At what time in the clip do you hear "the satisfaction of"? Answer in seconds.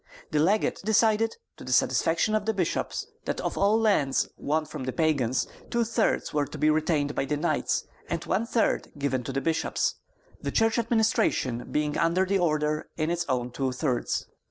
1.63-2.47